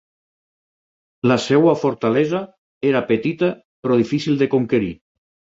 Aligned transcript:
La 1.31 1.37
seva 1.43 1.75
fortalesa 1.83 2.41
era 2.93 3.05
petita 3.13 3.51
però 3.85 3.99
difícil 4.03 4.41
de 4.43 4.53
conquerir. 4.57 4.91